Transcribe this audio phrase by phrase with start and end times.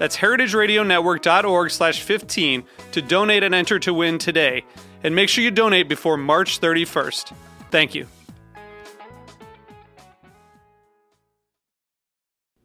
[0.00, 4.64] That's heritageradionetwork.org slash 15 to donate and enter to win today.
[5.04, 7.34] And make sure you donate before March 31st.
[7.70, 8.06] Thank you.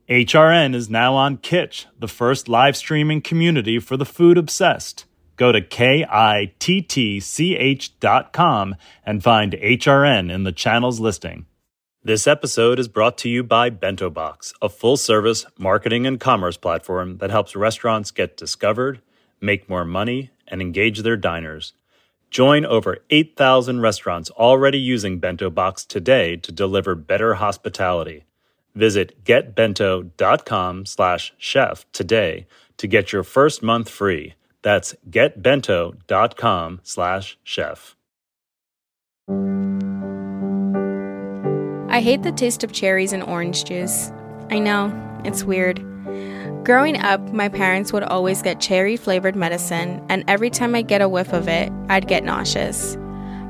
[0.08, 5.04] HRN is now on Kittch, the first live streaming community for the food obsessed.
[5.36, 6.00] Go to K-I-T-T-C-H
[8.00, 8.76] dot com
[9.06, 11.48] and find HRN in the channel's listing.
[12.06, 17.18] This episode is brought to you by Bento Box, a full-service marketing and commerce platform
[17.18, 19.02] that helps restaurants get discovered,
[19.42, 21.74] make more money, and engage their diners.
[22.30, 28.26] Join over 8,000 restaurants already using Bento Box today to deliver better hospitality.
[28.76, 32.46] Visit getbento.com slash chef today
[32.78, 34.36] to get your first month free.
[34.62, 37.96] That's getbento.com slash chef.
[41.96, 44.12] I hate the taste of cherries and orange juice.
[44.52, 44.92] I know,
[45.24, 45.78] it's weird.
[46.66, 51.02] Growing up, my parents would always get cherry flavored medicine, and every time I get
[51.02, 52.98] a whiff of it, I'd get nauseous.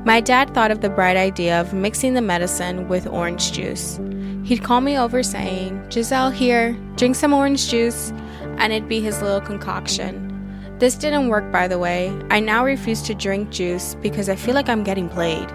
[0.04, 3.98] My dad thought of the bright idea of mixing the medicine with orange juice.
[4.44, 8.12] He'd call me over saying, Giselle, here, drink some orange juice,
[8.58, 10.22] and it'd be his little concoction.
[10.78, 12.16] This didn't work, by the way.
[12.30, 15.50] I now refuse to drink juice because I feel like I'm getting played.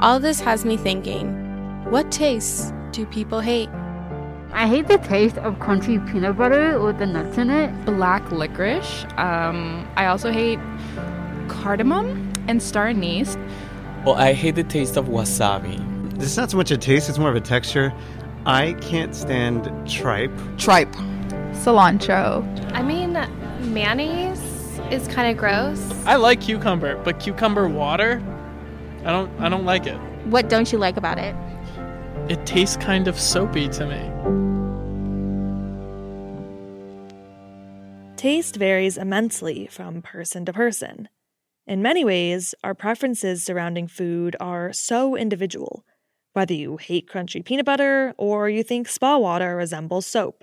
[0.00, 1.45] All this has me thinking
[1.90, 3.68] what tastes do people hate?
[4.52, 7.84] I hate the taste of crunchy peanut butter with the nuts in it.
[7.84, 9.04] Black licorice.
[9.16, 10.58] Um, I also hate
[11.48, 13.36] cardamom and star anise.
[14.04, 15.80] Well, I hate the taste of wasabi.
[16.20, 17.92] It's not so much a taste, it's more of a texture.
[18.46, 20.32] I can't stand tripe.
[20.56, 20.92] Tripe.
[21.52, 22.42] Cilantro.
[22.72, 23.12] I mean,
[23.72, 24.40] mayonnaise
[24.90, 25.92] is kind of gross.
[26.04, 28.22] I like cucumber, but cucumber water,
[29.04, 29.96] I don't I don't like it.
[30.26, 31.34] What don't you like about it?
[32.28, 34.02] It tastes kind of soapy to me.
[38.16, 41.08] Taste varies immensely from person to person.
[41.68, 45.84] In many ways, our preferences surrounding food are so individual,
[46.32, 50.42] whether you hate crunchy peanut butter or you think spa water resembles soap.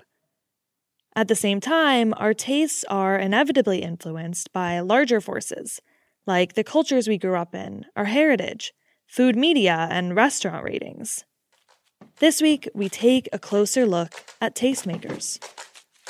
[1.14, 5.82] At the same time, our tastes are inevitably influenced by larger forces,
[6.26, 8.72] like the cultures we grew up in, our heritage,
[9.06, 11.26] food media, and restaurant ratings.
[12.18, 15.38] This week, we take a closer look at tastemakers.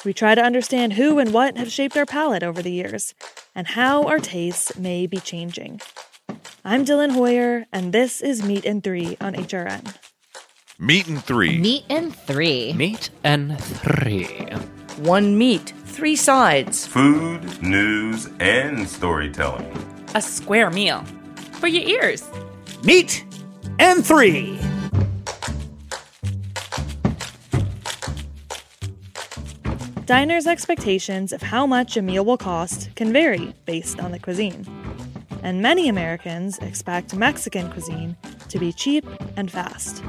[0.05, 3.15] We try to understand who and what have shaped our palate over the years,
[3.55, 5.81] and how our tastes may be changing.
[6.65, 9.97] I'm Dylan Hoyer, and this is Meat and Three on HRN.
[10.79, 11.59] Meat and Three.
[11.59, 12.73] Meat and Three.
[12.75, 14.27] Meat and Three.
[14.99, 16.87] One meat, three sides.
[16.87, 19.73] Food, news, and storytelling.
[20.15, 21.05] A square meal
[21.55, 22.29] for your ears.
[22.83, 23.25] Meat
[23.79, 24.59] and Three.
[30.07, 34.67] Diners' expectations of how much a meal will cost can vary based on the cuisine.
[35.43, 38.15] And many Americans expect Mexican cuisine
[38.51, 39.07] to be cheap
[39.39, 40.05] and fast.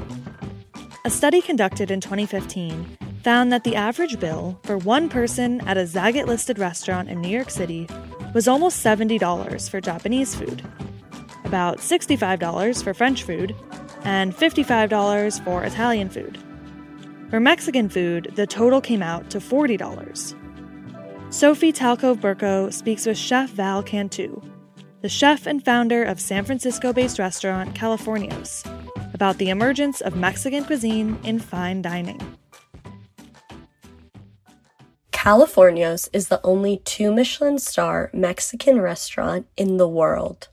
[1.06, 5.84] A study conducted in 2015 found that the average bill for one person at a
[5.84, 7.88] Zagat listed restaurant in New York City
[8.34, 10.62] was almost $70 for Japanese food,
[11.44, 13.56] about $65 for French food,
[14.04, 16.38] and $55 for Italian food.
[17.28, 20.34] For Mexican food, the total came out to $40.
[21.34, 24.40] Sophie Talcove Burko speaks with Chef Val Cantu,
[25.02, 28.64] the chef and founder of San Francisco based restaurant Californios,
[29.12, 32.20] about the emergence of Mexican cuisine in fine dining.
[35.10, 40.48] Californios is the only two Michelin star Mexican restaurant in the world.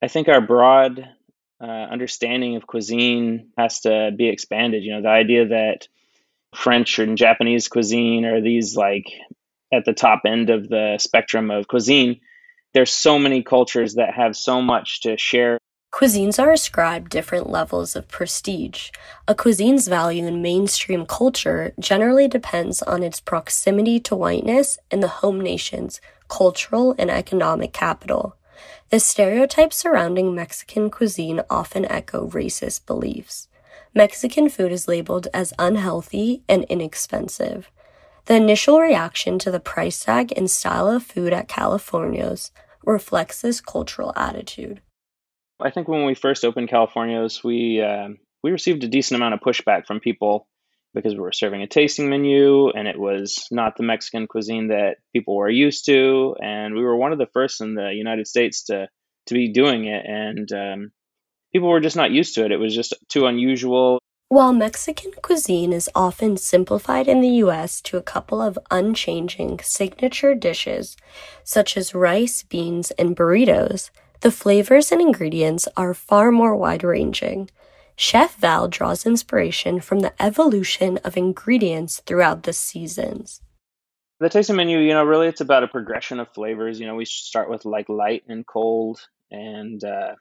[0.00, 1.10] I think our broad
[1.64, 4.82] uh, understanding of cuisine has to be expanded.
[4.82, 5.88] You know, the idea that
[6.54, 9.06] French and Japanese cuisine are these like
[9.72, 12.20] at the top end of the spectrum of cuisine.
[12.74, 15.58] There's so many cultures that have so much to share.
[15.92, 18.90] Cuisines are ascribed different levels of prestige.
[19.26, 25.08] A cuisine's value in mainstream culture generally depends on its proximity to whiteness and the
[25.08, 28.36] home nation's cultural and economic capital.
[28.94, 33.48] The stereotypes surrounding Mexican cuisine often echo racist beliefs.
[33.92, 37.72] Mexican food is labeled as unhealthy and inexpensive.
[38.26, 42.52] The initial reaction to the price tag and style of food at Californios
[42.84, 44.80] reflects this cultural attitude.
[45.58, 48.10] I think when we first opened Californios, we uh,
[48.44, 50.46] we received a decent amount of pushback from people
[50.94, 54.98] because we were serving a tasting menu and it was not the Mexican cuisine that
[55.12, 58.64] people were used to, and we were one of the first in the United States
[58.64, 58.88] to
[59.26, 60.92] to be doing it, and um,
[61.52, 62.52] people were just not used to it.
[62.52, 63.98] It was just too unusual.
[64.28, 70.34] While Mexican cuisine is often simplified in the US to a couple of unchanging signature
[70.34, 70.96] dishes,
[71.44, 77.50] such as rice, beans, and burritos, the flavors and ingredients are far more wide ranging.
[77.96, 83.40] Chef Val draws inspiration from the evolution of ingredients throughout the seasons.
[84.20, 86.80] The tasting menu, you know, really it's about a progression of flavors.
[86.80, 89.00] You know, we start with like light and cold,
[89.30, 90.14] and uh,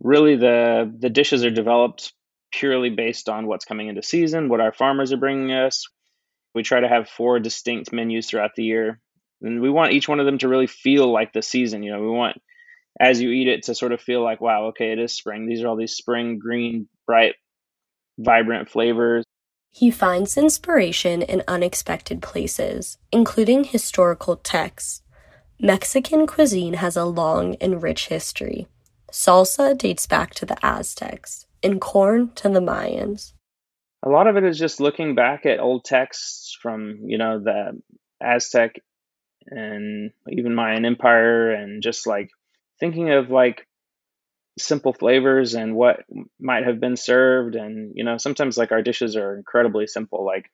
[0.00, 2.12] really the the dishes are developed
[2.52, 5.86] purely based on what's coming into season, what our farmers are bringing us.
[6.54, 9.00] We try to have four distinct menus throughout the year,
[9.42, 11.82] and we want each one of them to really feel like the season.
[11.82, 12.40] You know, we want
[12.98, 15.46] as you eat it to sort of feel like, wow, okay, it is spring.
[15.46, 17.34] These are all these spring, green, bright,
[18.18, 19.24] vibrant flavors.
[19.70, 25.02] He finds inspiration in unexpected places, including historical texts.
[25.60, 28.66] Mexican cuisine has a long and rich history.
[29.12, 33.32] Salsa dates back to the Aztecs, and corn to the Mayans.
[34.02, 37.80] A lot of it is just looking back at old texts from, you know, the
[38.20, 38.80] Aztec
[39.46, 42.30] and even Mayan Empire and just like
[42.80, 43.66] thinking of like
[44.58, 46.04] simple flavors and what
[46.40, 50.50] might have been served and you know sometimes like our dishes are incredibly simple like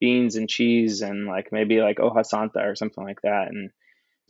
[0.00, 3.70] beans and cheese and like maybe like hoja santa or something like that and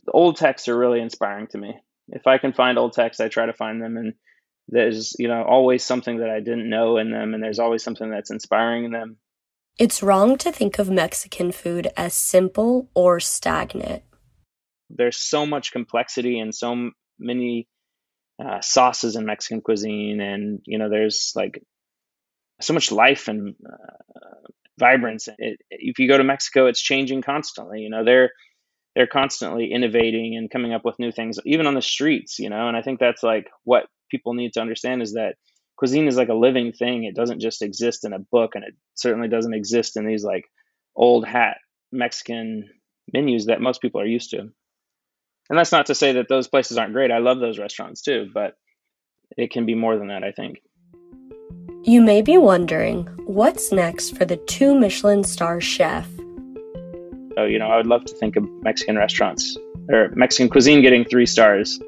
[0.05, 1.77] the old texts are really inspiring to me.
[2.09, 4.13] If i can find old texts i try to find them and
[4.69, 8.09] there's you know always something that i didn't know in them and there's always something
[8.09, 9.17] that's inspiring in them.
[9.77, 14.03] It's wrong to think of mexican food as simple or stagnant.
[14.89, 17.67] There's so much complexity and so many
[18.43, 21.61] uh, sauces in Mexican cuisine, and you know, there's like
[22.61, 24.47] so much life and uh,
[24.79, 25.27] vibrance.
[25.37, 27.81] It, if you go to Mexico, it's changing constantly.
[27.81, 28.31] You know, they're
[28.95, 32.39] they're constantly innovating and coming up with new things, even on the streets.
[32.39, 35.35] You know, and I think that's like what people need to understand is that
[35.77, 37.03] cuisine is like a living thing.
[37.03, 40.45] It doesn't just exist in a book, and it certainly doesn't exist in these like
[40.95, 41.57] old hat
[41.91, 42.69] Mexican
[43.13, 44.49] menus that most people are used to.
[45.49, 47.11] And that's not to say that those places aren't great.
[47.11, 48.55] I love those restaurants too, but
[49.37, 50.61] it can be more than that, I think.
[51.83, 56.07] You may be wondering what's next for the two Michelin star chef?
[57.37, 59.55] Oh, you know, I would love to think of Mexican restaurants
[59.89, 61.79] or Mexican cuisine getting three stars.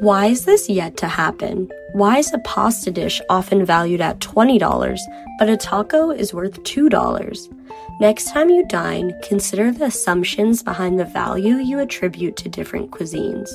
[0.00, 1.70] Why is this yet to happen?
[1.92, 4.98] Why is a pasta dish often valued at $20,
[5.38, 7.65] but a taco is worth $2?
[7.98, 13.48] Next time you dine, consider the assumptions behind the value you attribute to different cuisines.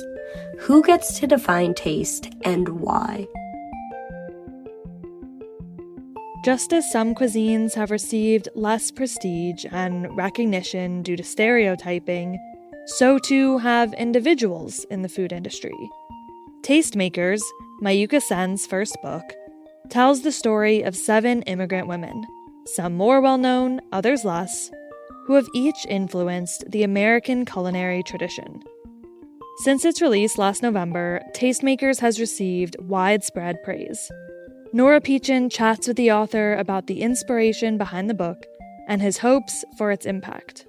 [0.58, 3.28] Who gets to define taste and why?
[6.44, 12.36] Just as some cuisines have received less prestige and recognition due to stereotyping,
[12.86, 15.88] so too have individuals in the food industry.
[16.62, 17.42] Tastemakers,
[17.80, 19.22] Mayukh Sen's first book,
[19.88, 22.26] tells the story of seven immigrant women
[22.66, 24.70] some more well known, others less,
[25.26, 28.62] who have each influenced the American culinary tradition.
[29.58, 34.10] Since its release last November, Tastemakers has received widespread praise.
[34.72, 38.46] Nora Peachin chats with the author about the inspiration behind the book
[38.88, 40.66] and his hopes for its impact.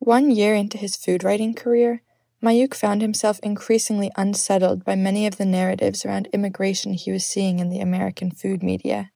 [0.00, 2.02] One year into his food writing career,
[2.42, 7.58] Mayukh found himself increasingly unsettled by many of the narratives around immigration he was seeing
[7.58, 9.10] in the American food media.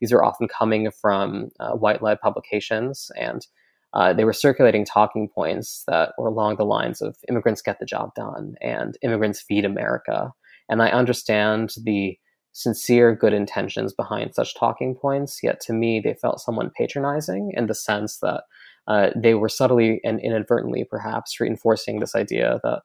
[0.00, 3.46] These are often coming from uh, white led publications, and
[3.94, 7.86] uh, they were circulating talking points that were along the lines of immigrants get the
[7.86, 10.32] job done and immigrants feed America.
[10.68, 12.18] And I understand the
[12.52, 17.66] sincere good intentions behind such talking points, yet to me, they felt somewhat patronizing in
[17.66, 18.44] the sense that
[18.88, 22.82] uh, they were subtly and inadvertently perhaps reinforcing this idea that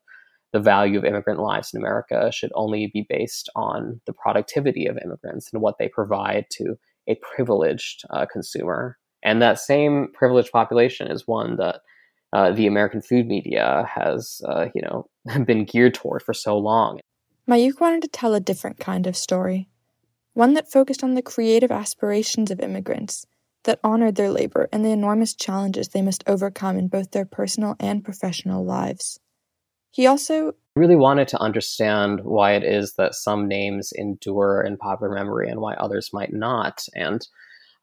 [0.53, 4.97] the value of immigrant lives in America should only be based on the productivity of
[5.03, 6.77] immigrants and what they provide to
[7.07, 8.97] a privileged uh, consumer.
[9.23, 11.81] And that same privileged population is one that
[12.33, 15.09] uh, the American food media has, uh, you know,
[15.45, 16.99] been geared toward for so long.
[17.49, 19.69] Mayukh wanted to tell a different kind of story,
[20.33, 23.25] one that focused on the creative aspirations of immigrants,
[23.67, 27.75] that honored their labor and the enormous challenges they must overcome in both their personal
[27.79, 29.19] and professional lives.
[29.91, 35.13] He also really wanted to understand why it is that some names endure in popular
[35.13, 36.85] memory and why others might not.
[36.95, 37.27] And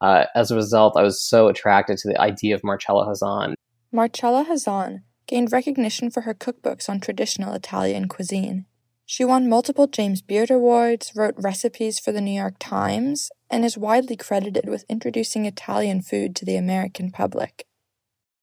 [0.00, 3.54] uh, as a result, I was so attracted to the idea of Marcella Hazan.
[3.92, 8.66] Marcella Hazan gained recognition for her cookbooks on traditional Italian cuisine.
[9.06, 13.76] She won multiple James Beard Awards, wrote recipes for the New York Times, and is
[13.76, 17.66] widely credited with introducing Italian food to the American public.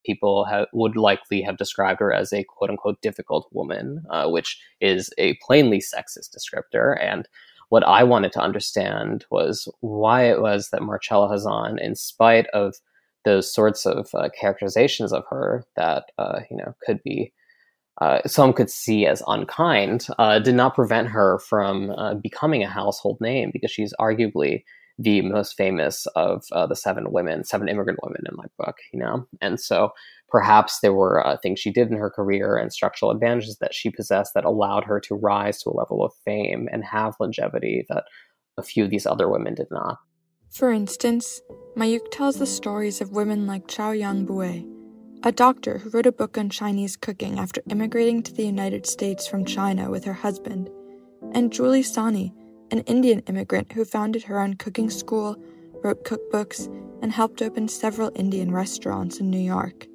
[0.05, 4.59] People have, would likely have described her as a quote unquote difficult woman, uh, which
[4.79, 6.95] is a plainly sexist descriptor.
[6.99, 7.27] And
[7.69, 12.75] what I wanted to understand was why it was that Marcella Hazan, in spite of
[13.25, 17.31] those sorts of uh, characterizations of her that uh, you know could be
[18.01, 22.67] uh, some could see as unkind, uh, did not prevent her from uh, becoming a
[22.67, 24.63] household name because she's arguably
[24.97, 28.99] the most famous of uh, the seven women, seven immigrant women in my book, you
[28.99, 29.27] know?
[29.39, 29.91] And so
[30.29, 33.91] perhaps there were uh, things she did in her career and structural advantages that she
[33.91, 38.05] possessed that allowed her to rise to a level of fame and have longevity that
[38.57, 39.99] a few of these other women did not.
[40.49, 41.39] For instance,
[41.77, 44.80] Mayukh tells the stories of women like Chao Yang Bue,
[45.23, 49.27] a doctor who wrote a book on Chinese cooking after immigrating to the United States
[49.27, 50.67] from China with her husband,
[51.33, 52.33] and Julie Sahni,
[52.71, 55.35] an Indian immigrant who founded her own cooking school,
[55.83, 56.65] wrote cookbooks,
[57.03, 59.85] and helped open several Indian restaurants in New York.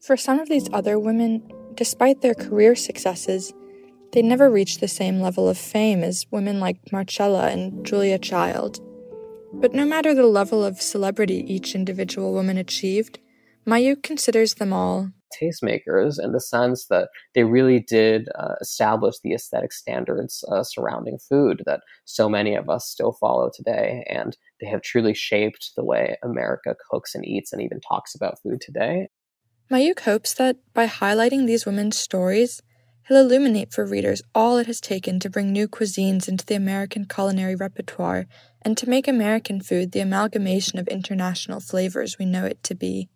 [0.00, 1.42] For some of these other women,
[1.74, 3.52] despite their career successes,
[4.12, 8.80] they never reached the same level of fame as women like Marcella and Julia Child.
[9.52, 13.18] But no matter the level of celebrity each individual woman achieved,
[13.66, 19.34] Mayukh considers them all tastemakers in the sense that they really did uh, establish the
[19.34, 24.04] aesthetic standards uh, surrounding food that so many of us still follow today.
[24.08, 28.40] And they have truly shaped the way America cooks and eats and even talks about
[28.42, 29.08] food today.
[29.70, 32.62] Mayukh hopes that by highlighting these women's stories,
[33.08, 37.06] he'll illuminate for readers all it has taken to bring new cuisines into the American
[37.06, 38.26] culinary repertoire
[38.62, 43.08] and to make American food the amalgamation of international flavors we know it to be.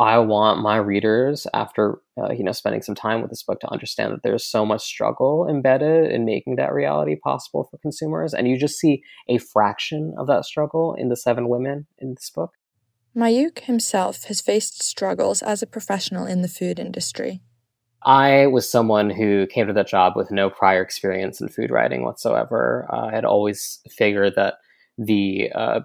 [0.00, 3.70] I want my readers, after uh, you know spending some time with this book, to
[3.70, 8.48] understand that there's so much struggle embedded in making that reality possible for consumers, and
[8.48, 12.52] you just see a fraction of that struggle in the seven women in this book.
[13.14, 17.42] Mayukh himself has faced struggles as a professional in the food industry.
[18.02, 22.04] I was someone who came to that job with no prior experience in food writing
[22.04, 22.88] whatsoever.
[22.90, 24.54] Uh, I had always figured that
[24.96, 25.80] the uh,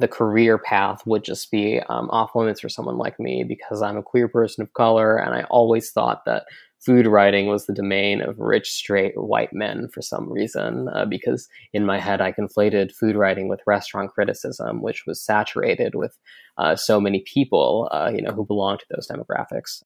[0.00, 3.96] the career path would just be um, off limits for someone like me because I'm
[3.96, 6.44] a queer person of color, and I always thought that
[6.80, 10.88] food writing was the domain of rich, straight white men for some reason.
[10.88, 15.94] Uh, because in my head, I conflated food writing with restaurant criticism, which was saturated
[15.94, 16.16] with
[16.56, 19.82] uh, so many people, uh, you know, who belong to those demographics.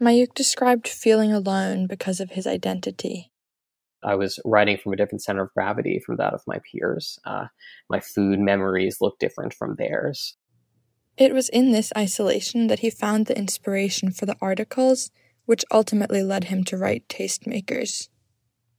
[0.00, 3.32] Mayukh described feeling alone because of his identity.
[4.06, 7.18] I was writing from a different center of gravity from that of my peers.
[7.26, 7.46] Uh,
[7.90, 10.36] my food memories look different from theirs.
[11.16, 15.10] It was in this isolation that he found the inspiration for the articles,
[15.46, 18.08] which ultimately led him to write Tastemakers.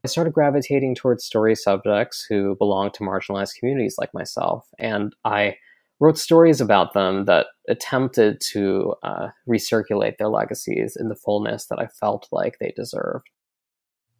[0.05, 5.55] I started gravitating towards story subjects who belong to marginalized communities like myself, and I
[5.99, 11.79] wrote stories about them that attempted to uh, recirculate their legacies in the fullness that
[11.79, 13.29] I felt like they deserved.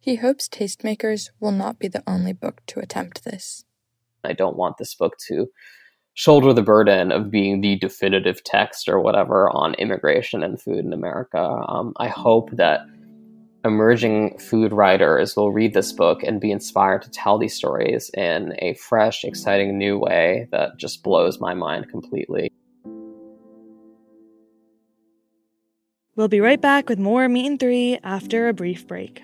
[0.08, 3.66] He hopes Tastemakers will not be the only book to attempt this.
[4.24, 5.48] I don't want this book to
[6.14, 10.94] shoulder the burden of being the definitive text or whatever on immigration and food in
[10.94, 11.38] America.
[11.38, 12.86] Um, I hope that
[13.66, 18.54] emerging food writers will read this book and be inspired to tell these stories in
[18.60, 22.50] a fresh, exciting new way that just blows my mind completely.
[26.16, 29.22] We'll be right back with more Meat and Three after a brief break.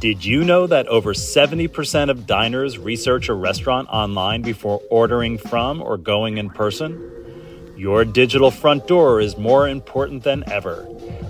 [0.00, 5.82] Did you know that over 70% of diners research a restaurant online before ordering from
[5.82, 7.02] or going in person?
[7.76, 10.86] Your digital front door is more important than ever.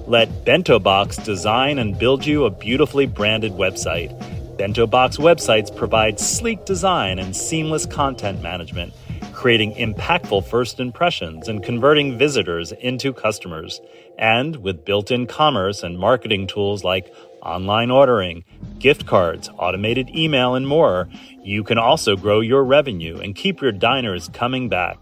[0.07, 4.13] Let Bento Box design and build you a beautifully branded website.
[4.59, 8.93] Bento Box websites provide sleek design and seamless content management
[9.39, 13.81] creating impactful first impressions and converting visitors into customers.
[14.19, 18.45] And with built in commerce and marketing tools like online ordering,
[18.79, 21.09] gift cards, automated email, and more,
[21.43, 24.99] you can also grow your revenue and keep your diners coming back.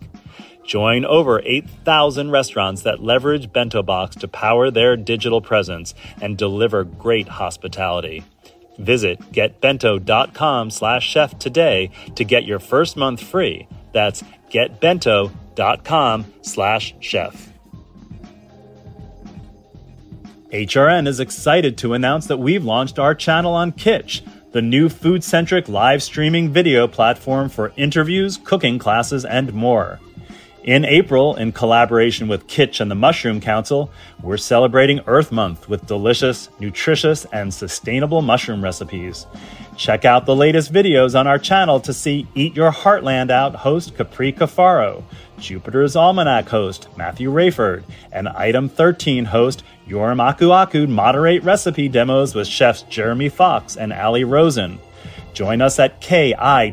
[0.64, 6.84] Join over 8,000 restaurants that leverage Bento Box to power their digital presence and deliver
[6.84, 8.24] great hospitality.
[8.78, 13.68] Visit getbento.com slash chef today to get your first month free.
[13.92, 17.55] That's getbento.com slash chef.
[20.56, 24.22] HRN is excited to announce that we've launched our channel on Kittch,
[24.52, 30.00] the new food centric live streaming video platform for interviews, cooking classes, and more.
[30.66, 33.88] In April, in collaboration with Kittch and the Mushroom Council,
[34.20, 39.28] we're celebrating Earth Month with delicious, nutritious, and sustainable mushroom recipes.
[39.76, 43.96] Check out the latest videos on our channel to see Eat Your Heartland Out host
[43.96, 45.04] Capri Cafaro,
[45.38, 52.34] Jupiter's Almanac host Matthew Raiford, and Item 13 host Yoram Aku Aku moderate recipe demos
[52.34, 54.80] with chefs Jeremy Fox and Ali Rosen.
[55.36, 56.70] Join us at kittch.com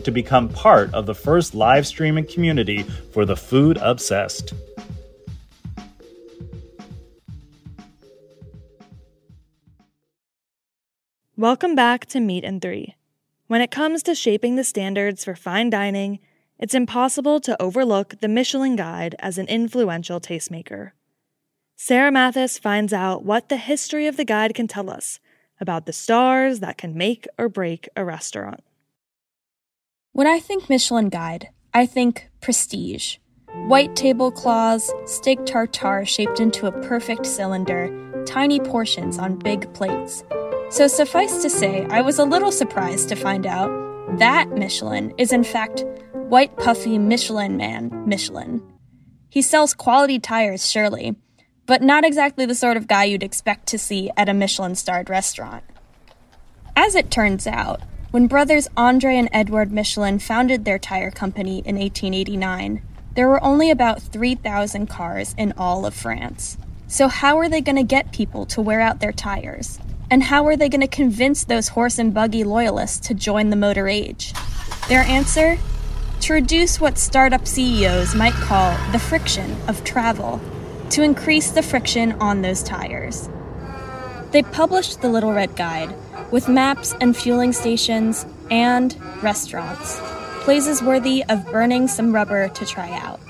[0.00, 4.52] to become part of the first live streaming community for the food obsessed.
[11.36, 12.96] Welcome back to Meat and Three.
[13.46, 16.18] When it comes to shaping the standards for fine dining,
[16.58, 20.90] it's impossible to overlook the Michelin Guide as an influential tastemaker.
[21.76, 25.20] Sarah Mathis finds out what the history of the guide can tell us
[25.60, 28.62] about the stars that can make or break a restaurant.
[30.12, 33.16] When I think Michelin Guide, I think prestige.
[33.66, 37.90] White tablecloths, steak tartare shaped into a perfect cylinder,
[38.26, 40.24] tiny portions on big plates.
[40.70, 43.70] So suffice to say, I was a little surprised to find out
[44.18, 48.62] that Michelin is in fact White Puffy Michelin Man Michelin.
[49.30, 51.14] He sells quality tires, surely,
[51.66, 55.10] but not exactly the sort of guy you'd expect to see at a Michelin starred
[55.10, 55.64] restaurant.
[56.76, 57.80] As it turns out,
[58.12, 62.82] when brothers Andre and Edward Michelin founded their tire company in 1889,
[63.14, 66.56] there were only about 3,000 cars in all of France.
[66.86, 69.80] So, how are they going to get people to wear out their tires?
[70.08, 73.56] And how are they going to convince those horse and buggy loyalists to join the
[73.56, 74.32] motor age?
[74.88, 75.58] Their answer?
[76.20, 80.40] To reduce what startup CEOs might call the friction of travel
[80.90, 83.28] to increase the friction on those tires.
[84.30, 85.94] They published the Little Red Guide
[86.30, 89.98] with maps and fueling stations and restaurants,
[90.44, 93.20] places worthy of burning some rubber to try out.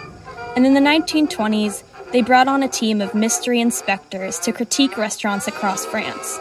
[0.56, 5.46] And in the 1920s, they brought on a team of mystery inspectors to critique restaurants
[5.48, 6.38] across France.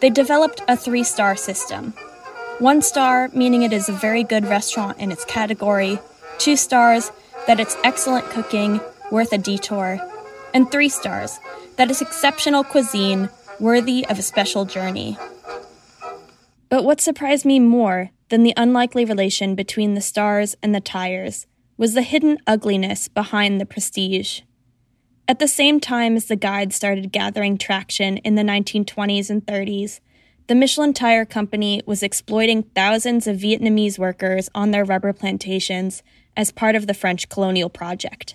[0.00, 1.92] They developed a three star system.
[2.58, 5.98] One star, meaning it is a very good restaurant in its category,
[6.38, 7.10] two stars,
[7.46, 9.98] that it's excellent cooking, worth a detour,
[10.54, 11.38] and three stars,
[11.76, 15.16] that is exceptional cuisine worthy of a special journey.
[16.68, 21.46] But what surprised me more than the unlikely relation between the stars and the tires
[21.76, 24.42] was the hidden ugliness behind the prestige.
[25.26, 30.00] At the same time as the guide started gathering traction in the 1920s and 30s,
[30.46, 36.02] the Michelin Tire Company was exploiting thousands of Vietnamese workers on their rubber plantations
[36.36, 38.34] as part of the French colonial project.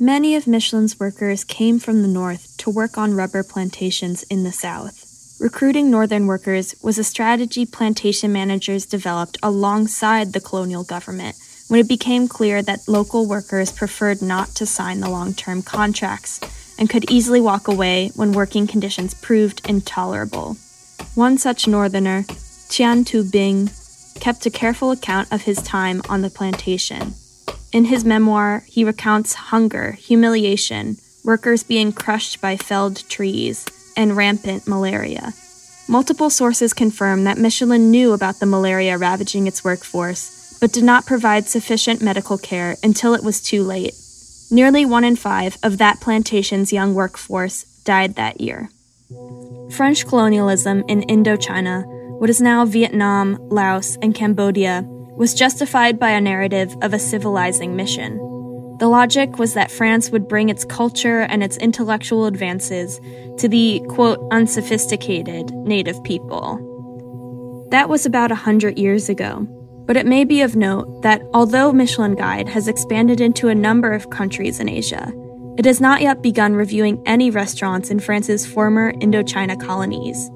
[0.00, 4.50] Many of Michelin's workers came from the north to work on rubber plantations in the
[4.50, 5.36] south.
[5.38, 11.36] Recruiting northern workers was a strategy plantation managers developed alongside the colonial government
[11.68, 16.40] when it became clear that local workers preferred not to sign the long term contracts
[16.76, 20.56] and could easily walk away when working conditions proved intolerable.
[21.14, 22.24] One such northerner,
[22.68, 23.70] Tran Tu Binh,
[24.18, 27.14] kept a careful account of his time on the plantation.
[27.74, 34.68] In his memoir, he recounts hunger, humiliation, workers being crushed by felled trees, and rampant
[34.68, 35.32] malaria.
[35.88, 41.04] Multiple sources confirm that Michelin knew about the malaria ravaging its workforce, but did not
[41.04, 43.94] provide sufficient medical care until it was too late.
[44.52, 48.70] Nearly one in five of that plantation's young workforce died that year.
[49.72, 51.84] French colonialism in Indochina,
[52.20, 57.76] what is now Vietnam, Laos, and Cambodia, was justified by a narrative of a civilizing
[57.76, 58.16] mission.
[58.78, 63.00] The logic was that France would bring its culture and its intellectual advances
[63.38, 67.68] to the, quote, unsophisticated native people.
[67.70, 69.46] That was about a hundred years ago,
[69.86, 73.92] but it may be of note that although Michelin Guide has expanded into a number
[73.92, 75.12] of countries in Asia,
[75.56, 80.30] it has not yet begun reviewing any restaurants in France's former Indochina colonies.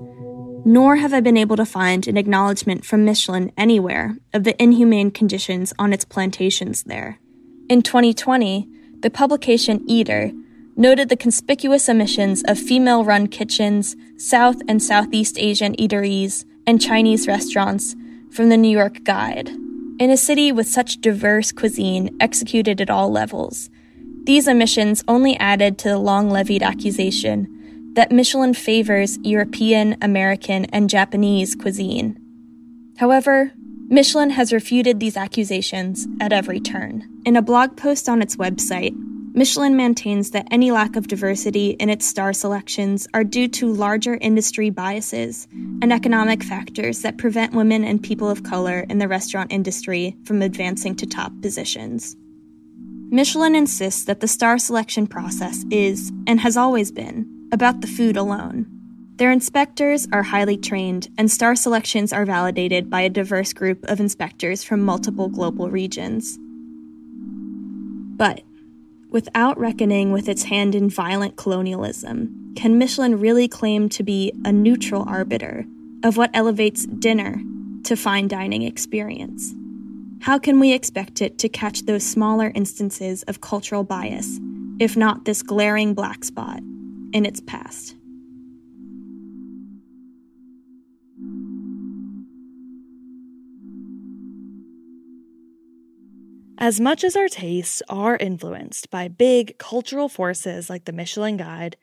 [0.69, 5.11] Nor have I been able to find an acknowledgement from Michelin anywhere of the inhumane
[5.11, 7.19] conditions on its plantations there.
[7.71, 8.69] In 2020,
[9.01, 10.31] the publication Eater
[10.77, 17.27] noted the conspicuous emissions of female run kitchens, South and Southeast Asian eateries, and Chinese
[17.27, 17.97] restaurants
[18.31, 19.49] from the New York Guide.
[19.99, 23.71] In a city with such diverse cuisine executed at all levels,
[24.25, 27.58] these emissions only added to the long levied accusation
[27.99, 32.17] that Michelin favors European, American, and Japanese cuisine.
[32.97, 33.51] However,
[33.89, 37.09] Michelin has refuted these accusations at every turn.
[37.27, 38.95] In a blog post on its website,
[39.35, 44.17] Michelin maintains that any lack of diversity in its star selections are due to larger
[44.21, 45.49] industry biases
[45.83, 50.41] and economic factors that prevent women and people of color in the restaurant industry from
[50.41, 52.17] advancing to top positions.
[53.11, 58.17] Michelin insists that the star selection process is, and has always been, about the food
[58.17, 58.67] alone.
[59.17, 63.99] Their inspectors are highly trained, and star selections are validated by a diverse group of
[63.99, 66.39] inspectors from multiple global regions.
[68.17, 68.43] But
[69.11, 74.53] without reckoning with its hand in violent colonialism, can Michelin really claim to be a
[74.53, 75.65] neutral arbiter
[76.05, 77.43] of what elevates dinner
[77.85, 79.53] to fine dining experience?
[80.21, 84.39] How can we expect it to catch those smaller instances of cultural bias,
[84.79, 86.61] if not this glaring black spot
[87.13, 87.95] in its past?
[96.61, 101.77] As much as our tastes are influenced by big cultural forces like the Michelin Guide,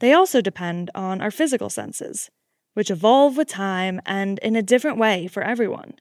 [0.00, 2.30] they also depend on our physical senses,
[2.74, 5.94] which evolve with time and in a different way for everyone.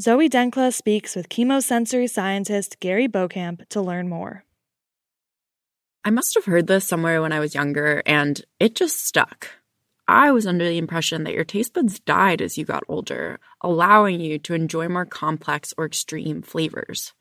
[0.00, 4.45] Zoe Denkla speaks with chemosensory scientist Gary Beauchamp to learn more.
[6.06, 9.48] I must have heard this somewhere when I was younger, and it just stuck.
[10.06, 14.20] I was under the impression that your taste buds died as you got older, allowing
[14.20, 17.12] you to enjoy more complex or extreme flavors.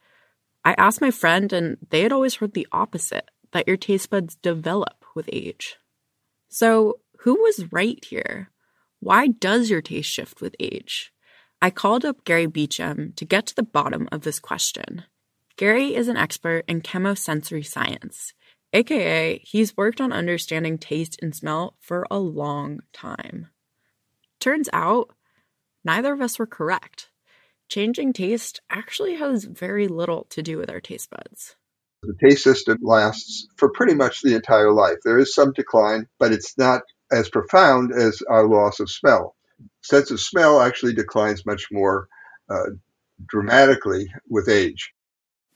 [0.63, 4.35] I asked my friend, and they had always heard the opposite that your taste buds
[4.35, 5.77] develop with age.
[6.49, 8.51] So, who was right here?
[8.99, 11.11] Why does your taste shift with age?
[11.59, 15.05] I called up Gary Beauchamp to get to the bottom of this question.
[15.57, 18.33] Gary is an expert in chemosensory science,
[18.75, 23.47] aka, he's worked on understanding taste and smell for a long time.
[24.39, 25.09] Turns out,
[25.83, 27.09] neither of us were correct
[27.67, 31.55] changing taste actually has very little to do with our taste buds.
[32.03, 34.97] The taste system lasts for pretty much the entire life.
[35.03, 39.35] There is some decline, but it's not as profound as our loss of smell.
[39.81, 42.07] Sense of smell actually declines much more
[42.49, 42.71] uh,
[43.27, 44.93] dramatically with age.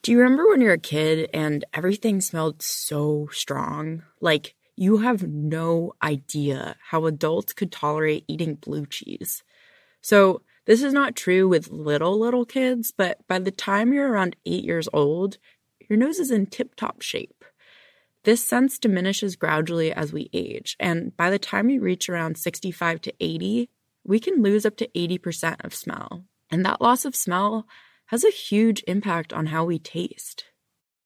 [0.01, 4.03] Do you remember when you were a kid and everything smelled so strong?
[4.21, 9.43] Like you have no idea how adults could tolerate eating blue cheese.
[10.01, 14.37] So this is not true with little, little kids, but by the time you're around
[14.45, 15.37] eight years old,
[15.89, 17.43] your nose is in tip top shape.
[18.23, 23.01] This sense diminishes gradually as we age, and by the time you reach around 65
[23.01, 23.69] to 80,
[24.05, 26.23] we can lose up to 80% of smell.
[26.51, 27.65] And that loss of smell
[28.09, 30.45] has a huge impact on how we taste.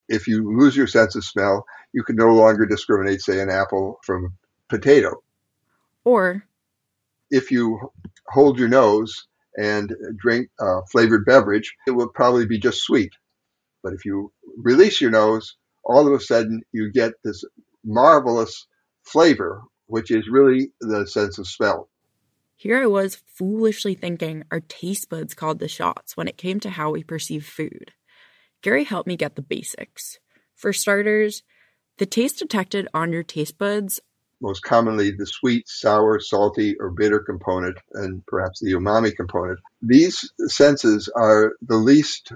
[0.07, 3.99] If you lose your sense of smell, you can no longer discriminate, say, an apple
[4.03, 4.37] from
[4.69, 5.21] potato.
[6.05, 6.45] Or
[7.29, 7.91] if you
[8.29, 13.11] hold your nose and drink a flavored beverage, it will probably be just sweet.
[13.83, 17.43] But if you release your nose, all of a sudden you get this
[17.83, 18.65] marvelous
[19.03, 21.89] flavor, which is really the sense of smell.
[22.55, 26.69] Here I was foolishly thinking our taste buds called the shots when it came to
[26.69, 27.91] how we perceive food.
[28.61, 30.19] Gary helped me get the basics.
[30.55, 31.43] For starters,
[31.97, 33.99] the taste detected on your taste buds
[34.43, 39.59] most commonly the sweet, sour, salty, or bitter component, and perhaps the umami component.
[39.81, 42.33] These senses are the least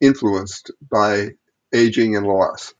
[0.00, 1.30] influenced by
[1.72, 2.74] aging and loss.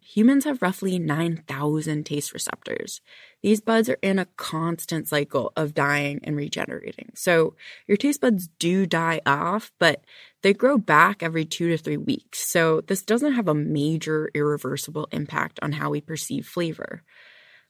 [0.00, 3.02] Humans have roughly 9,000 taste receptors.
[3.46, 7.12] These buds are in a constant cycle of dying and regenerating.
[7.14, 7.54] So
[7.86, 10.02] your taste buds do die off, but
[10.42, 12.40] they grow back every two to three weeks.
[12.40, 17.04] So this doesn't have a major irreversible impact on how we perceive flavor.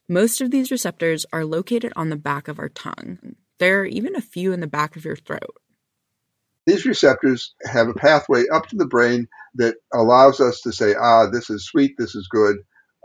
[0.09, 3.35] Most of these receptors are located on the back of our tongue.
[3.59, 5.57] There are even a few in the back of your throat.
[6.65, 11.29] These receptors have a pathway up to the brain that allows us to say, ah,
[11.29, 12.55] this is sweet, this is good,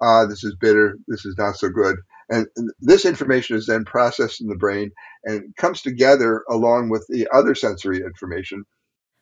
[0.02, 1.98] ah, this is bitter, this is not so good.
[2.28, 2.46] And
[2.80, 4.92] this information is then processed in the brain
[5.24, 8.64] and comes together along with the other sensory information.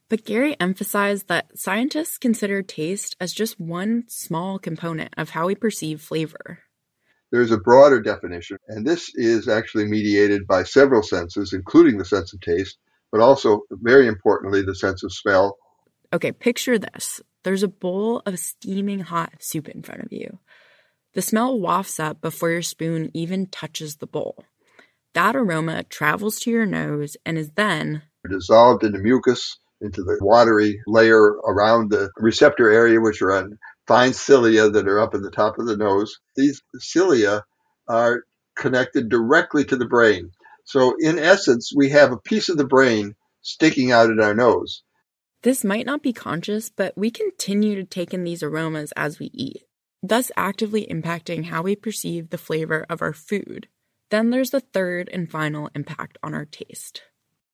[0.08, 5.54] But Gary emphasized that scientists consider taste as just one small component of how we
[5.54, 6.58] perceive flavor
[7.30, 12.32] There's a broader definition, and this is actually mediated by several senses, including the sense
[12.32, 12.76] of taste,
[13.12, 15.56] but also, very importantly, the sense of smell.
[16.12, 20.38] Okay, picture this there's a bowl of steaming hot soup in front of you.
[21.14, 24.44] The smell wafts up before your spoon even touches the bowl.
[25.14, 30.80] That aroma travels to your nose and is then dissolved into mucus, into the watery
[30.86, 35.30] layer around the receptor area, which are on fine cilia that are up at the
[35.30, 36.18] top of the nose.
[36.36, 37.42] These cilia
[37.88, 38.22] are
[38.56, 40.30] connected directly to the brain.
[40.64, 44.84] So, in essence, we have a piece of the brain sticking out at our nose.
[45.42, 49.30] This might not be conscious, but we continue to take in these aromas as we
[49.32, 49.62] eat,
[50.02, 53.68] thus actively impacting how we perceive the flavor of our food.
[54.10, 57.02] Then there's the third and final impact on our taste,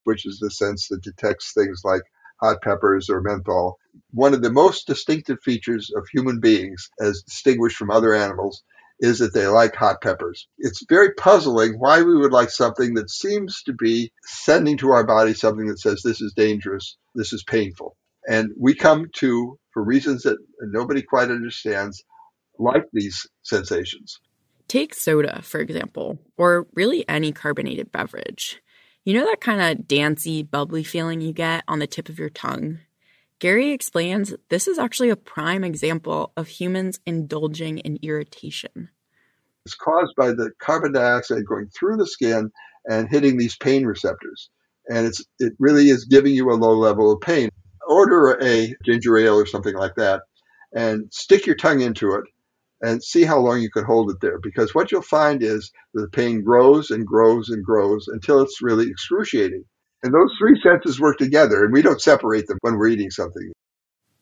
[0.05, 2.03] which is the sense that detects things like
[2.41, 3.79] hot peppers or menthol.
[4.11, 8.63] One of the most distinctive features of human beings, as distinguished from other animals,
[9.01, 10.49] is that they like hot peppers.
[10.59, 15.05] It's very puzzling why we would like something that seems to be sending to our
[15.05, 17.97] body something that says this is dangerous, this is painful.
[18.29, 22.03] And we come to, for reasons that nobody quite understands,
[22.59, 24.21] like these sensations.
[24.69, 28.61] Take soda, for example, or really any carbonated beverage.
[29.05, 32.31] You know that kind of dancey, bubbly feeling you get on the tip of your
[32.31, 32.81] tongue?
[33.39, 38.89] Gary explains this is actually a prime example of humans indulging in irritation.
[39.65, 42.51] It's caused by the carbon dioxide going through the skin
[42.87, 44.51] and hitting these pain receptors.
[44.89, 47.51] And it's it really is giving you a low level of pain.
[47.87, 50.23] Order a ginger ale or something like that
[50.75, 52.25] and stick your tongue into it
[52.83, 54.39] and see how long you can hold it there.
[54.39, 58.89] Because what you'll find is the pain grows and grows and grows until it's really
[58.89, 59.65] excruciating.
[60.03, 63.51] And those three senses work together, and we don't separate them when we're eating something.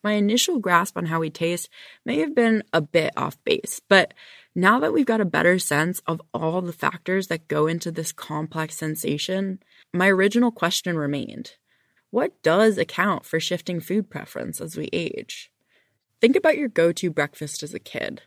[0.03, 1.69] My initial grasp on how we taste
[2.05, 4.13] may have been a bit off base, but
[4.53, 8.11] now that we've got a better sense of all the factors that go into this
[8.11, 9.59] complex sensation,
[9.93, 11.53] my original question remained
[12.09, 15.51] What does account for shifting food preference as we age?
[16.21, 18.21] Think about your go to breakfast as a kid.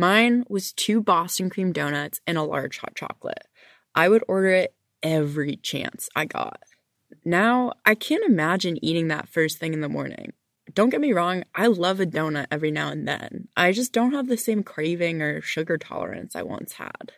[0.00, 3.46] Mine was two Boston cream donuts and a large hot chocolate.
[3.94, 6.62] I would order it every chance I got.
[7.22, 10.32] Now, I can't imagine eating that first thing in the morning.
[10.72, 13.48] Don't get me wrong, I love a donut every now and then.
[13.58, 17.12] I just don't have the same craving or sugar tolerance I once had.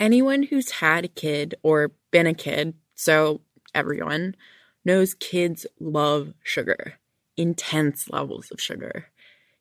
[0.00, 3.42] Anyone who's had a kid or been a kid, so
[3.74, 4.36] everyone,
[4.86, 6.94] knows kids love sugar,
[7.36, 9.08] intense levels of sugar.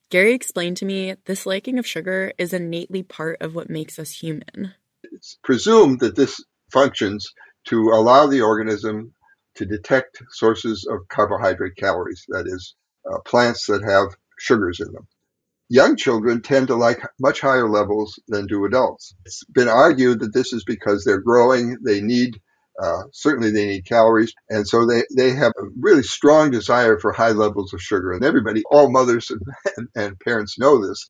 [0.09, 4.11] Gary explained to me this liking of sugar is innately part of what makes us
[4.11, 4.73] human.
[5.03, 7.33] It's presumed that this functions
[7.65, 9.13] to allow the organism
[9.55, 12.75] to detect sources of carbohydrate calories, that is,
[13.11, 15.07] uh, plants that have sugars in them.
[15.69, 19.15] Young children tend to like much higher levels than do adults.
[19.25, 22.39] It's been argued that this is because they're growing, they need
[22.81, 24.33] uh, certainly they need calories.
[24.49, 28.11] And so they, they have a really strong desire for high levels of sugar.
[28.11, 29.41] And everybody all mothers and,
[29.77, 31.09] and, and parents know this.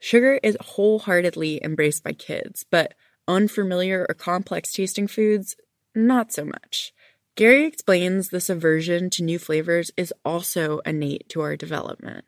[0.00, 2.94] Sugar is wholeheartedly embraced by kids but
[3.28, 5.56] unfamiliar or complex tasting foods
[5.94, 6.92] not so much.
[7.36, 12.24] Gary explains this aversion to new flavors is also innate to our development.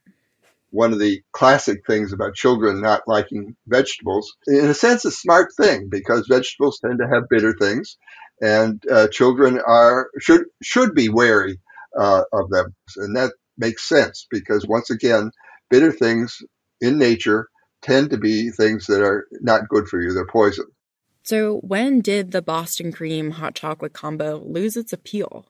[0.72, 5.52] One of the classic things about children not liking vegetables, in a sense, a smart
[5.54, 7.98] thing because vegetables tend to have bitter things,
[8.40, 11.60] and uh, children are should should be wary
[11.98, 15.30] uh, of them, and that makes sense because once again,
[15.70, 16.38] bitter things
[16.80, 17.48] in nature
[17.82, 20.64] tend to be things that are not good for you; they're poison.
[21.22, 25.46] So, when did the Boston cream hot chocolate combo lose its appeal?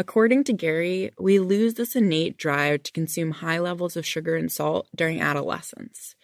[0.00, 4.50] According to Gary, we lose this innate drive to consume high levels of sugar and
[4.50, 6.14] salt during adolescence.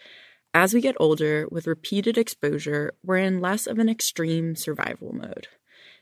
[0.54, 5.48] As we get older, with repeated exposure, we're in less of an extreme survival mode.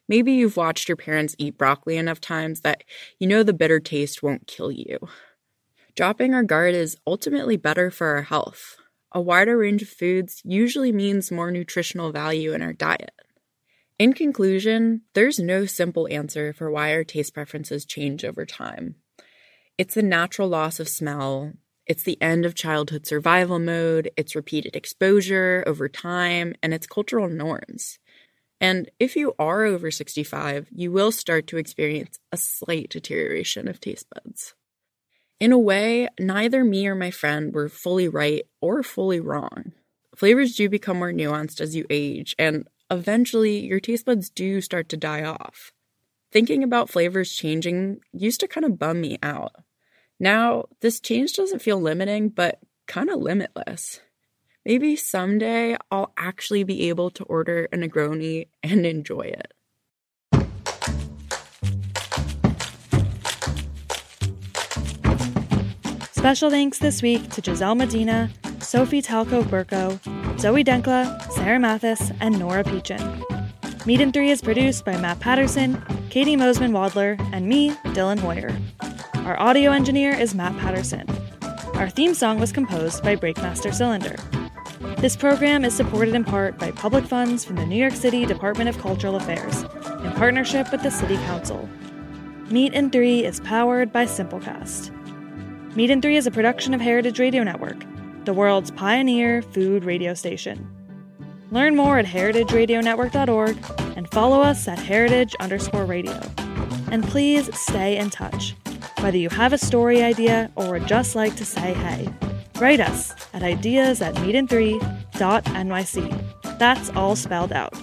[0.06, 2.84] Maybe you've watched your parents eat broccoli enough times that
[3.18, 4.98] you know the bitter taste won't kill you.
[5.94, 8.76] Dropping our guard is ultimately better for our health,
[9.12, 13.12] a wider range of foods usually means more nutritional value in our diet.
[13.98, 18.96] In conclusion, there's no simple answer for why our taste preferences change over time.
[19.78, 21.52] It's the natural loss of smell,
[21.86, 27.28] it's the end of childhood survival mode, it's repeated exposure over time, and it's cultural
[27.28, 27.98] norms.
[28.60, 33.80] And if you are over 65, you will start to experience a slight deterioration of
[33.80, 34.54] taste buds.
[35.40, 39.72] In a way, neither me or my friend were fully right or fully wrong.
[40.14, 44.88] Flavors do become more nuanced as you age, and eventually your taste buds do start
[44.90, 45.72] to die off.
[46.30, 49.52] Thinking about flavors changing used to kind of bum me out.
[50.20, 54.00] Now, this change doesn't feel limiting, but kind of limitless.
[54.64, 59.52] maybe someday I'll actually be able to order a Negroni and enjoy it.
[66.12, 69.98] Special thanks this week to Giselle Medina, Sophie Talcove Burko,
[70.42, 73.22] Zoe Denkla, Sarah Mathis, and Nora Peachin.
[73.86, 78.50] Meat and Three is produced by Matt Patterson, Katie Mosman Wadler, and me, Dylan Hoyer.
[79.24, 81.08] Our audio engineer is Matt Patterson.
[81.74, 84.16] Our theme song was composed by Breakmaster Cylinder.
[85.00, 88.68] This program is supported in part by public funds from the New York City Department
[88.68, 91.68] of Cultural Affairs in partnership with the City Council.
[92.50, 94.90] Meat and Three is powered by Simplecast.
[95.76, 97.84] Meat and Three is a production of Heritage Radio Network,
[98.24, 100.66] the world's pioneer food radio station.
[101.50, 103.58] Learn more at heritageradionetwork.org
[103.96, 106.18] and follow us at heritage underscore radio.
[106.90, 108.54] And please stay in touch.
[109.00, 112.08] Whether you have a story idea or would just like to say hey,
[112.58, 116.58] write us at ideas at meatandthree.nyc.
[116.58, 117.74] That's all spelled out.